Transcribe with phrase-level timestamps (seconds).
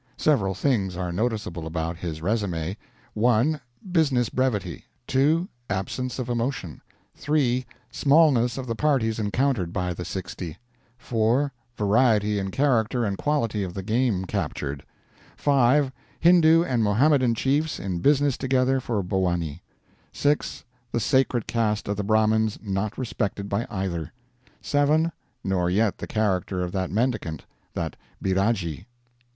[0.17, 2.75] Several things are noticeable about his resume.
[3.13, 3.61] 1.
[3.91, 6.81] Business brevity; 2, absence of emotion;
[7.13, 10.57] 3, smallness of the parties encountered by the 60;
[10.97, 14.83] 4, variety in character and quality of the game captured;
[15.37, 19.61] 5, Hindoo and Mohammedan chiefs in business together for Bhowanee;
[20.11, 24.11] 6, the sacred caste of the Brahmins not respected by either;
[24.63, 25.11] 7,
[25.43, 27.45] nor yet the character of that mendicant,
[27.75, 28.85] that Byragee.